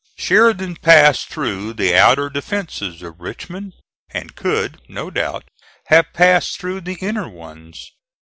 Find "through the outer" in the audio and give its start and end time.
1.27-2.27